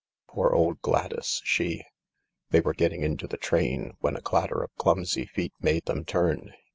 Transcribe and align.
"Poor 0.27 0.49
old 0.49 0.81
Gladys, 0.81 1.41
she 1.45 1.83
——"They 2.49 2.59
were 2.59 2.73
getting 2.73 3.03
into 3.03 3.27
the 3.27 3.37
train, 3.37 3.93
when 3.99 4.15
a 4.15 4.21
clatter 4.23 4.63
of 4.63 4.73
clumsy 4.75 5.27
feet 5.27 5.53
made 5.61 5.85
them 5.85 6.05
turn. 6.05 6.55